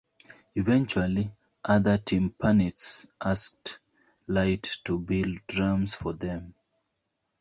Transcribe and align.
Eventually, 0.55 1.31
other 1.63 1.99
timpanists 1.99 3.05
asked 3.23 3.77
Light 4.25 4.63
to 4.85 4.97
build 4.97 5.45
drums 5.45 5.93
for 5.93 6.13
them. 6.13 6.55